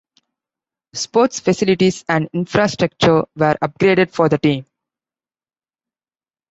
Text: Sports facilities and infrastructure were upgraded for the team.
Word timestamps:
Sports 0.93 1.39
facilities 1.39 2.03
and 2.09 2.27
infrastructure 2.33 3.23
were 3.35 3.55
upgraded 3.61 4.09
for 4.09 4.27
the 4.27 4.39
team. 4.39 4.65